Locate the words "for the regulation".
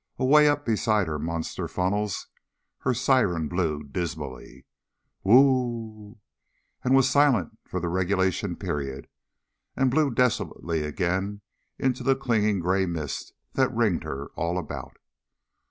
7.67-8.55